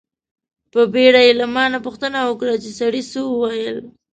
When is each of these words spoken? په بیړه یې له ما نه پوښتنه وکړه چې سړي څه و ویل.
په 0.71 0.81
بیړه 0.93 1.21
یې 1.27 1.33
له 1.39 1.45
ما 1.53 1.63
نه 1.73 1.79
پوښتنه 1.85 2.19
وکړه 2.23 2.53
چې 2.63 2.69
سړي 2.79 3.01
څه 3.11 3.19
و 3.23 3.31
ویل. 3.41 3.77